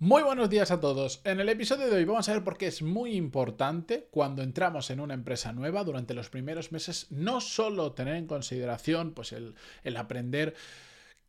[0.00, 1.20] Muy buenos días a todos.
[1.24, 4.90] En el episodio de hoy vamos a ver por qué es muy importante cuando entramos
[4.90, 9.56] en una empresa nueva durante los primeros meses no solo tener en consideración pues el,
[9.82, 10.54] el aprender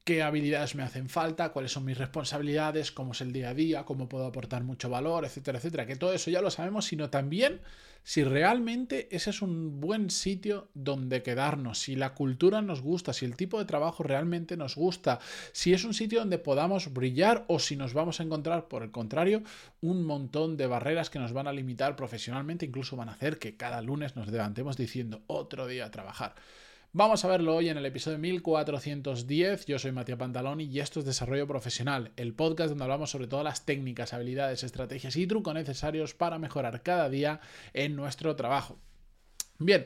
[0.04, 3.84] qué habilidades me hacen falta, cuáles son mis responsabilidades, cómo es el día a día,
[3.84, 7.62] cómo puedo aportar mucho valor, etcétera, etcétera, que todo eso ya lo sabemos, sino también
[8.04, 13.26] si realmente ese es un buen sitio donde quedarnos, si la cultura nos gusta, si
[13.26, 15.20] el tipo de trabajo realmente nos gusta,
[15.51, 18.91] si es un sitio donde podamos brillar o si nos vamos a encontrar, por el
[18.91, 19.44] contrario,
[19.81, 23.58] un montón de barreras que nos van a limitar profesionalmente, incluso van a hacer que
[23.58, 26.36] cada lunes nos levantemos diciendo otro día a trabajar.
[26.92, 29.68] Vamos a verlo hoy en el episodio 1410.
[29.68, 33.46] Yo soy Matías Pantaloni y esto es Desarrollo Profesional, el podcast donde hablamos sobre todas
[33.46, 37.42] las técnicas, habilidades, estrategias y trucos necesarios para mejorar cada día
[37.74, 38.80] en nuestro trabajo.
[39.60, 39.86] Bien,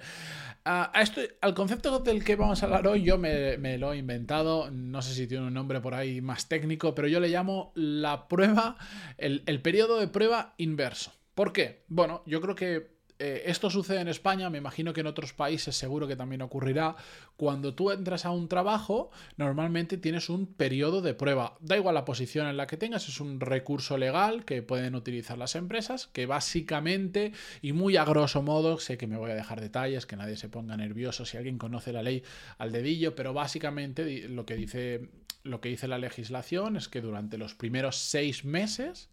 [0.64, 5.14] al concepto del que vamos a hablar hoy yo me, lo he inventado, no sé
[5.14, 8.78] si tiene un nombre por ahí más técnico, pero yo le llamo la prueba,
[9.18, 11.12] el, el periodo de prueba inverso.
[11.36, 11.84] ¿Por qué?
[11.90, 12.93] Bueno, yo creo que
[13.26, 16.98] eh, esto sucede en España, me imagino que en otros países seguro que también ocurrirá.
[17.38, 21.56] Cuando tú entras a un trabajo, normalmente tienes un periodo de prueba.
[21.62, 25.38] Da igual la posición en la que tengas, es un recurso legal que pueden utilizar
[25.38, 29.62] las empresas, que básicamente y muy a grosso modo, sé que me voy a dejar
[29.62, 32.24] detalles, que nadie se ponga nervioso si alguien conoce la ley
[32.58, 35.12] al dedillo, pero básicamente lo que dice,
[35.44, 39.10] lo que dice la legislación es que durante los primeros seis meses...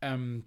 [0.00, 0.42] Em,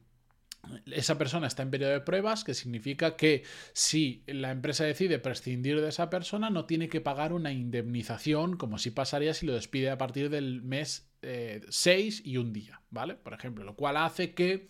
[0.92, 5.82] esa persona está en periodo de pruebas, que significa que si la empresa decide prescindir
[5.82, 9.90] de esa persona, no tiene que pagar una indemnización, como si pasaría si lo despide
[9.90, 13.16] a partir del mes 6 eh, y un día, ¿vale?
[13.16, 14.68] Por ejemplo, lo cual hace que,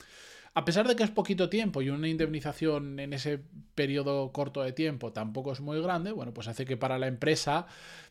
[0.53, 3.41] a pesar de que es poquito tiempo y una indemnización en ese
[3.75, 7.67] periodo corto de tiempo tampoco es muy grande, bueno, pues hace que para la empresa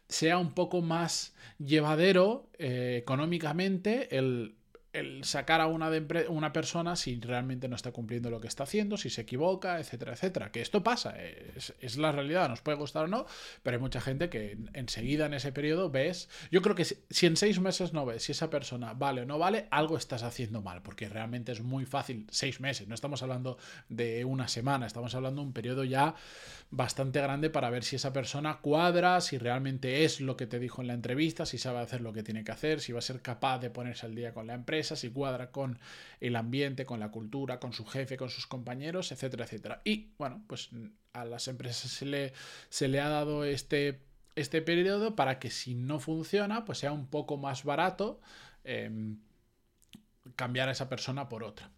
[0.08, 4.56] sea un poco más llevadero eh, económicamente el
[4.92, 8.64] el sacar a una, de una persona si realmente no está cumpliendo lo que está
[8.64, 10.50] haciendo, si se equivoca, etcétera, etcétera.
[10.50, 13.26] Que esto pasa, es, la realidad, nos puede gustar o no,
[13.62, 17.36] pero hay mucha gente que enseguida en ese periodo ves, yo creo que si, en
[17.36, 20.82] seis meses no ves si esa persona vale o no vale, algo estás haciendo mal,
[20.82, 25.42] porque realmente es muy fácil, seis meses, no estamos hablando de una semana, estamos hablando
[25.42, 26.16] de un periodo ya
[26.72, 30.82] bastante grande para ver si esa persona cuadra, si realmente es lo que te dijo
[30.82, 33.22] en la entrevista, si sabe hacer lo que tiene que hacer, si va a ser
[33.22, 35.78] capaz de ponerse al día con la empresa si cuadra con
[36.20, 39.82] el ambiente, con la cultura, con su jefe, con sus compañeros, etcétera, etcétera.
[39.84, 40.70] Y bueno, pues
[41.12, 42.32] a las empresas se le,
[42.68, 44.00] se le ha dado este,
[44.36, 48.20] este periodo para que si no funciona, pues sea un poco más barato
[48.64, 49.18] em,
[50.36, 51.70] cambiar a esa persona por otra.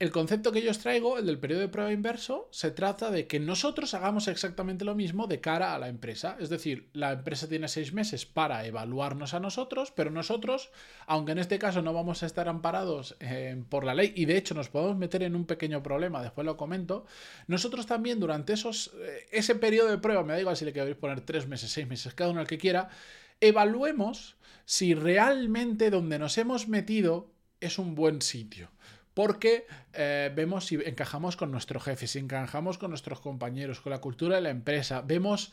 [0.00, 3.26] El concepto que yo os traigo, el del periodo de prueba inverso, se trata de
[3.26, 6.36] que nosotros hagamos exactamente lo mismo de cara a la empresa.
[6.38, 10.70] Es decir, la empresa tiene seis meses para evaluarnos a nosotros, pero nosotros,
[11.08, 14.36] aunque en este caso no vamos a estar amparados eh, por la ley y de
[14.36, 17.04] hecho nos podemos meter en un pequeño problema, después lo comento,
[17.48, 20.96] nosotros también durante esos, eh, ese periodo de prueba, me da igual si le queréis
[20.96, 22.88] poner tres meses, seis meses, cada uno el que quiera,
[23.40, 28.70] evaluemos si realmente donde nos hemos metido es un buen sitio
[29.18, 34.00] porque eh, vemos si encajamos con nuestro jefe, si encajamos con nuestros compañeros, con la
[34.00, 35.50] cultura de la empresa, vemos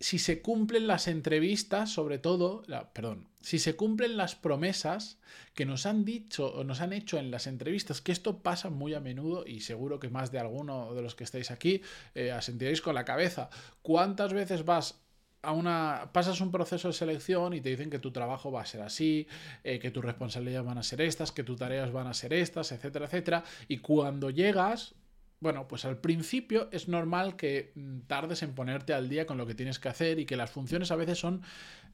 [0.00, 5.20] si se cumplen las entrevistas, sobre todo, perdón, si se cumplen las promesas
[5.54, 8.92] que nos han dicho o nos han hecho en las entrevistas, que esto pasa muy
[8.94, 11.82] a menudo y seguro que más de alguno de los que estáis aquí
[12.16, 13.50] eh, asentiréis con la cabeza.
[13.82, 15.05] ¿Cuántas veces vas
[15.52, 18.82] una, pasas un proceso de selección y te dicen que tu trabajo va a ser
[18.82, 19.26] así,
[19.64, 22.72] eh, que tus responsabilidades van a ser estas, que tus tareas van a ser estas,
[22.72, 23.44] etcétera, etcétera.
[23.68, 24.94] Y cuando llegas,
[25.40, 29.46] bueno, pues al principio es normal que mm, tardes en ponerte al día con lo
[29.46, 31.42] que tienes que hacer y que las funciones a veces son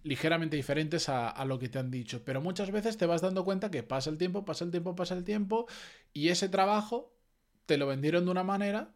[0.04, 2.24] ligeramente diferentes a, a, lo que te han dicho.
[2.24, 5.14] Pero muchas veces te vas dando cuenta que pasa el tiempo, pasa el tiempo, pasa
[5.14, 5.66] el tiempo
[6.12, 7.14] y ese trabajo
[7.66, 8.94] te lo vendieron de una manera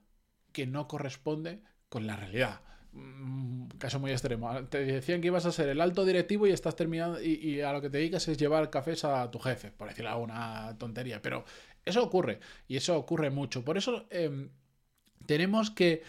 [0.53, 2.61] que no corresponde con la realidad.
[2.97, 4.65] Mm, caso muy extremo.
[4.67, 7.81] Te decían que ibas a ser el alto directivo y estás terminando y, a lo
[7.81, 11.21] que te dedicas es llevar cafés a tu jefe, por decirlo alguna tontería.
[11.21, 11.45] Pero
[11.85, 13.65] eso ocurre y eso ocurre mucho.
[13.65, 14.51] Por eso em,
[15.27, 16.03] tenemos que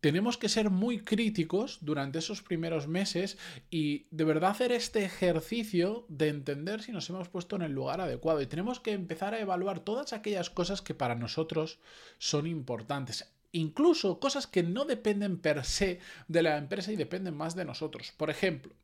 [0.00, 3.38] tenemos que ser muy críticos durante esos primeros meses
[3.70, 8.02] y de verdad hacer este ejercicio de entender si nos hemos puesto en el lugar
[8.02, 8.42] adecuado.
[8.42, 11.78] Y tenemos que empezar a evaluar todas aquellas cosas que para nosotros
[12.18, 17.54] son importantes incluso cosas que no dependen per se de la empresa y dependen más
[17.54, 18.12] de nosotros.
[18.16, 18.74] Por ejemplo,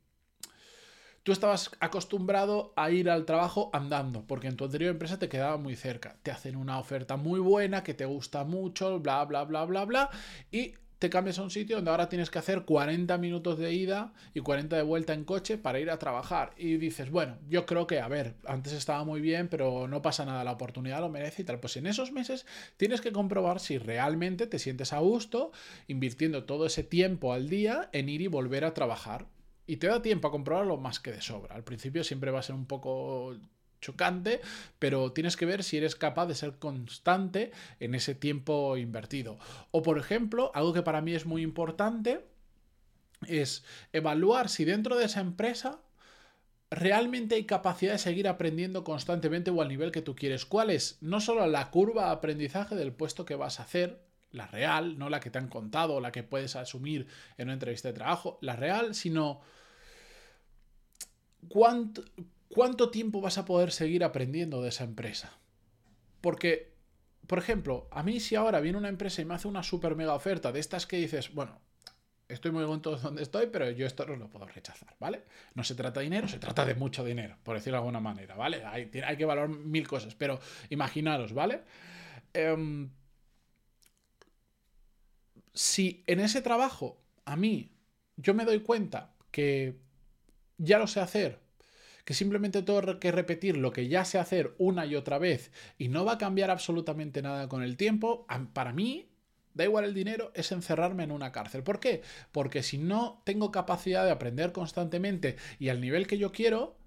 [1.22, 5.56] tú estabas acostumbrado a ir al trabajo andando, porque en tu anterior empresa te quedaba
[5.56, 6.16] muy cerca.
[6.22, 10.10] Te hacen una oferta muy buena, que te gusta mucho, bla, bla, bla, bla, bla,
[10.50, 14.12] y te cambias a un sitio donde ahora tienes que hacer 40 minutos de ida
[14.34, 16.52] y 40 de vuelta en coche para ir a trabajar.
[16.58, 20.26] Y dices, bueno, yo creo que, a ver, antes estaba muy bien, pero no pasa
[20.26, 21.58] nada, la oportunidad lo merece y tal.
[21.58, 22.44] Pues en esos meses
[22.76, 25.52] tienes que comprobar si realmente te sientes a gusto
[25.88, 29.26] invirtiendo todo ese tiempo al día en ir y volver a trabajar.
[29.66, 31.54] Y te da tiempo a comprobarlo más que de sobra.
[31.54, 33.38] Al principio siempre va a ser un poco
[33.80, 34.40] chocante,
[34.78, 39.38] pero tienes que ver si eres capaz de ser constante en ese tiempo invertido.
[39.70, 42.24] O por ejemplo, algo que para mí es muy importante
[43.26, 45.80] es evaluar si dentro de esa empresa
[46.70, 50.46] realmente hay capacidad de seguir aprendiendo constantemente o al nivel que tú quieres.
[50.46, 50.98] ¿Cuál es?
[51.00, 54.00] No solo la curva de aprendizaje del puesto que vas a hacer,
[54.32, 57.88] la real, no la que te han contado la que puedes asumir en una entrevista
[57.88, 59.40] de trabajo, la real, sino
[61.48, 62.04] cuánto,
[62.50, 65.38] ¿cuánto tiempo vas a poder seguir aprendiendo de esa empresa?
[66.20, 66.74] Porque,
[67.26, 70.14] por ejemplo, a mí si ahora viene una empresa y me hace una super mega
[70.14, 71.58] oferta de estas que dices, bueno,
[72.28, 75.24] estoy muy contento donde estoy, pero yo esto no lo puedo rechazar, ¿vale?
[75.54, 78.34] No se trata de dinero, se trata de mucho dinero, por decirlo de alguna manera,
[78.34, 78.64] ¿vale?
[78.64, 81.62] Hay, que valorar mil cosas, pero imaginaros, ¿vale?
[82.34, 82.90] Em,
[85.54, 87.72] si en ese trabajo a mí
[88.16, 89.78] yo me doy cuenta que
[90.58, 91.40] ya lo sé hacer,
[92.04, 95.88] que simplemente tengo que repetir lo que ya sé hacer una y otra vez y
[95.88, 99.10] no va a cambiar absolutamente nada con el tiempo, para mí
[99.52, 101.62] Da igual el dinero, es encerrarme en una cárcel.
[101.62, 102.02] ¿Por qué?
[102.32, 106.78] Porque si no tengo capacidad de aprender constantemente y al nivel que yo quiero,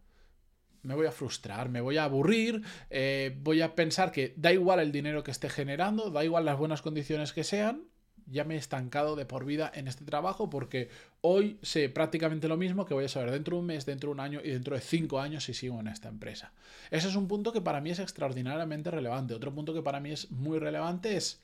[0.81, 4.79] me voy a frustrar, me voy a aburrir, eh, voy a pensar que da igual
[4.79, 7.85] el dinero que esté generando, da igual las buenas condiciones que sean,
[8.27, 10.89] ya me he estancado de por vida en este trabajo porque
[11.21, 14.13] hoy sé prácticamente lo mismo que voy a saber dentro de un mes, dentro de
[14.13, 16.51] un año y dentro de cinco años si sigo en esta empresa.
[16.91, 19.33] Ese es un punto que para mí es extraordinariamente relevante.
[19.33, 21.41] Otro punto que para mí es muy relevante es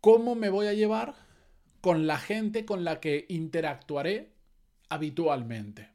[0.00, 1.14] cómo me voy a llevar
[1.80, 4.32] con la gente con la que interactuaré
[4.88, 5.93] habitualmente.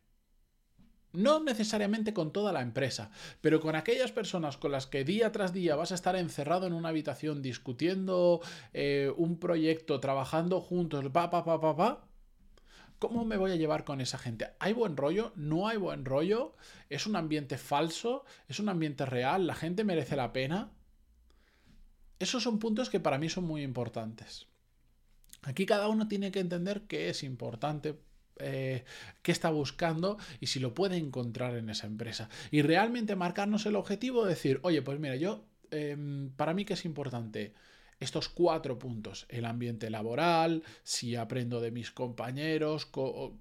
[1.12, 3.10] No necesariamente con toda la empresa,
[3.42, 6.74] pero con aquellas personas con las que día tras día vas a estar encerrado en
[6.74, 8.42] una habitación discutiendo
[8.74, 12.06] eh, un proyecto, trabajando juntos, pa, pa, pa, pa, pa.
[13.00, 14.50] ¿Cómo me voy a llevar con esa gente?
[14.60, 15.32] ¿Hay buen rollo?
[15.36, 16.56] ¿No hay buen rollo?
[16.90, 18.26] ¿Es un ambiente falso?
[18.48, 19.48] ¿Es un ambiente real?
[19.48, 20.72] ¿La gente merece la pena?
[22.20, 24.48] Esos son puntos que para mí son muy importantes.
[25.44, 27.98] Aquí cada uno tiene que entender qué es importante
[28.40, 28.86] eh,
[29.22, 32.30] qué está buscando y si lo puede encontrar en esa empresa.
[32.52, 36.74] Y realmente marcarnos el objetivo de decir, oye, pues mira, yo, em, para mí que
[36.74, 37.54] es importante
[38.00, 42.90] estos cuatro puntos, el ambiente laboral, si aprendo de mis compañeros,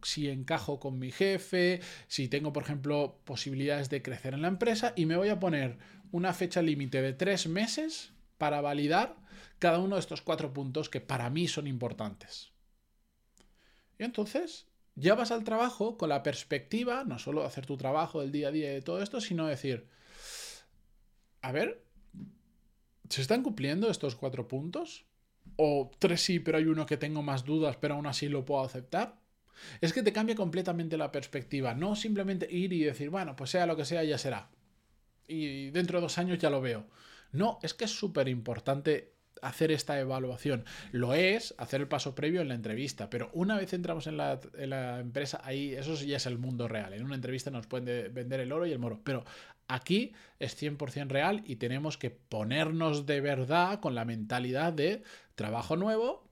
[0.02, 4.94] si encajo con mi jefe, si tengo, por ejemplo, posibilidades de crecer en la empresa
[4.96, 5.78] y me voy a poner
[6.10, 9.16] una fecha límite de tres meses para validar
[9.58, 12.50] cada uno de estos cuatro puntos que para mí son importantes.
[13.98, 14.67] Y entonces
[14.98, 18.48] ya vas al trabajo con la perspectiva, no solo de hacer tu trabajo del día
[18.48, 19.86] a día y de todo esto, sino decir,
[21.40, 21.84] a ver,
[23.08, 25.06] ¿se están cumpliendo estos cuatro puntos?
[25.56, 28.62] ¿O tres sí, pero hay uno que tengo más dudas, pero aún así lo puedo
[28.62, 29.20] aceptar?
[29.80, 33.66] Es que te cambia completamente la perspectiva, no simplemente ir y decir, bueno, pues sea
[33.66, 34.50] lo que sea, ya será.
[35.26, 36.86] Y dentro de dos años ya lo veo.
[37.32, 40.64] No, es que es súper importante hacer esta evaluación.
[40.92, 44.40] Lo es hacer el paso previo en la entrevista, pero una vez entramos en la,
[45.00, 46.92] empresa, ahí eso ya es el mundo real.
[46.92, 49.24] En una entrevista nos pueden vender el oro y el moro, pero
[49.66, 55.02] aquí es 100% real y tenemos que ponernos de verdad con la mentalidad de
[55.34, 56.26] trabajo nuevo.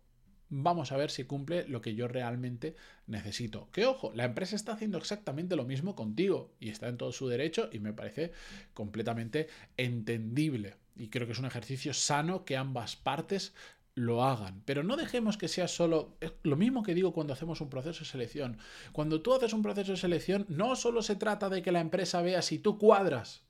[0.48, 2.76] Vamos a ver si cumple lo que yo realmente
[3.08, 3.68] necesito.
[3.72, 7.26] Que ojo, la empresa está haciendo exactamente lo mismo contigo y está en todo su
[7.26, 8.30] derecho y me parece
[8.72, 13.54] completamente entendible y creo que es un ejercicio sano que ambas partes
[13.94, 14.62] lo hagan.
[14.64, 18.10] Pero no dejemos que sea solo lo mismo que digo cuando hacemos un proceso de
[18.10, 18.58] selección.
[18.92, 22.22] Cuando tú haces un proceso de selección, no solo se trata de que la empresa
[22.22, 23.42] vea si tú cuadras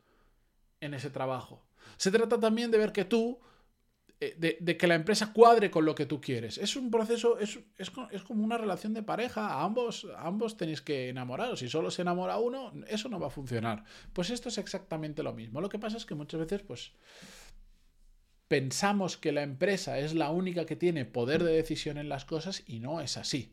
[0.80, 1.66] en ese trabajo.
[1.96, 3.40] Se trata también de ver que tú,
[4.18, 6.56] eh, de, que la empresa cuadre con lo que tú quieres.
[6.56, 9.62] Es un proceso, es, es, como una relación de pareja.
[9.62, 11.60] ambos, ambos tenéis que enamoraros.
[11.60, 13.84] Si solo se enamora uno, eso no va a funcionar.
[14.14, 15.60] Pues esto es exactamente lo mismo.
[15.60, 16.92] Lo que pasa es que muchas veces, pues
[18.48, 22.62] pensamos que la empresa es la única que tiene poder de decisión en las cosas
[22.66, 23.52] y no es así.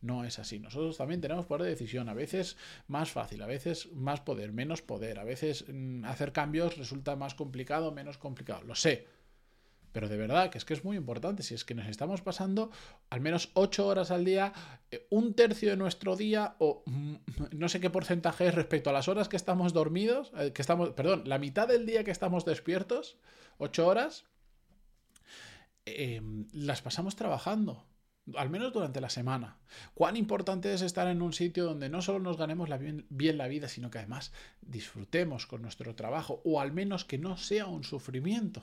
[0.00, 0.58] No es así.
[0.58, 2.08] Nosotros también tenemos poder de decisión.
[2.08, 5.18] A veces más fácil, a veces más poder, menos poder.
[5.18, 8.62] A veces mm, hacer cambios resulta más complicado, menos complicado.
[8.62, 9.17] Lo sé.
[9.98, 11.42] Pero de verdad que es que es muy importante.
[11.42, 12.70] Si es que nos estamos pasando
[13.10, 14.52] al menos 8 horas al día,
[14.92, 17.14] eh, un tercio de nuestro día, o mm,
[17.50, 20.90] no sé qué porcentaje es respecto a las horas que estamos dormidos, eh, que estamos,
[20.90, 23.16] perdón, la mitad del día que estamos despiertos,
[23.58, 24.24] 8 horas,
[25.84, 27.84] em, las pasamos trabajando
[28.36, 29.58] al menos durante la semana.
[29.94, 33.48] Cuán importante es estar en un sitio donde no solo nos ganemos bien, bien, la
[33.48, 37.82] vida, sino que además disfrutemos con nuestro trabajo, o al menos que no sea un
[37.82, 38.62] sufrimiento,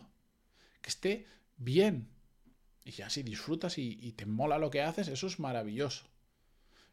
[0.86, 1.26] que esté
[1.58, 2.08] bien.
[2.84, 6.06] Y ya si disfrutas y, te mola lo que haces, eso es maravilloso.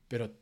[0.09, 0.33] Pero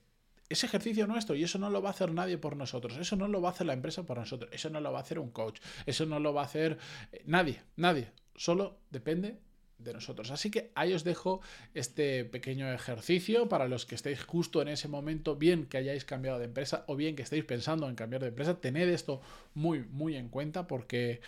[0.49, 3.27] es ejercicio nuestro y eso no lo va a hacer nadie por nosotros, eso no
[3.27, 5.31] lo va a hacer la empresa por nosotros, eso no lo va a hacer un
[5.31, 6.79] coach, eso no lo va a hacer
[7.13, 9.39] eh, nadie, nadie, solo depende
[9.79, 10.31] de nosotros.
[10.31, 11.41] Así que ahí os dejo
[11.75, 16.39] este pequeño ejercicio para los que estéis justo en ese momento, bien que hayáis cambiado
[16.39, 19.21] de empresa o bien que estéis pensando en cambiar de empresa, tened esto
[19.55, 21.21] muy, muy en cuenta porque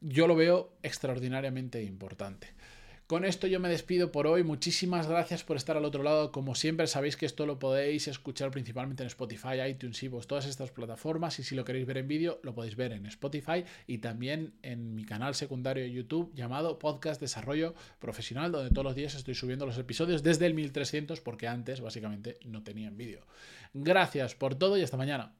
[0.00, 2.54] yo lo veo extraordinariamente importante.
[3.06, 4.42] Con esto yo me despido por hoy.
[4.42, 6.32] Muchísimas gracias por estar al otro lado.
[6.32, 10.72] Como siempre, sabéis que esto lo podéis escuchar principalmente en Spotify, iTunes, y todas estas
[10.72, 11.38] plataformas.
[11.38, 14.96] Y si lo queréis ver en vídeo, lo podéis ver en Spotify y también en
[14.96, 19.66] mi canal secundario de YouTube llamado Podcast Desarrollo Profesional, donde todos los días estoy subiendo
[19.66, 23.24] los episodios desde el 1300 porque antes básicamente no tenían vídeo.
[23.72, 25.36] Gracias por todo y hasta mañana.